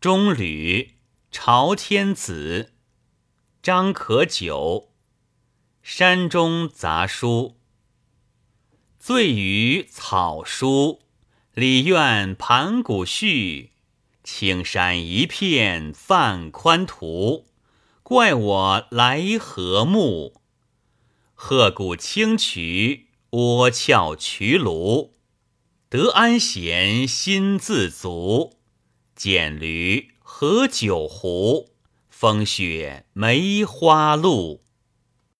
[0.00, 0.94] 中吕
[1.32, 2.72] 朝天子
[3.60, 4.90] 张可久。
[5.82, 7.56] 山中杂书。
[9.00, 11.00] 醉于草书，
[11.52, 13.72] 里院盘古序。
[14.22, 17.48] 青山一片泛宽图，
[18.04, 20.40] 怪我来何目？
[21.34, 25.10] 鹤鼓清曲，涡翘曲庐。
[25.88, 28.57] 得安闲心自足，
[29.18, 31.70] 剪驴何酒壶？
[32.08, 34.62] 风雪梅花鹿。